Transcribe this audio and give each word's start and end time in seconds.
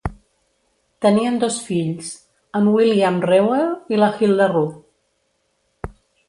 Tenien 1.05 1.35
dos 1.43 1.57
fills, 1.65 2.09
en 2.61 2.69
William 2.77 3.19
Reuel 3.27 3.69
i 3.97 4.01
la 4.01 4.09
Hilda 4.17 4.49
Ruth. 4.55 5.93